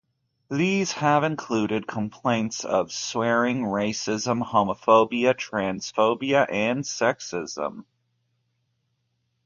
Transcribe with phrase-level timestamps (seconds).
[0.49, 7.85] These have included complaints of swearing, racism, homophobia, transphobia and sexism.